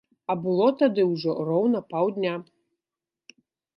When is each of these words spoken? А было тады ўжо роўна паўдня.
А 0.33 0.35
было 0.45 0.69
тады 0.79 1.03
ўжо 1.11 1.35
роўна 1.49 1.79
паўдня. 1.93 2.33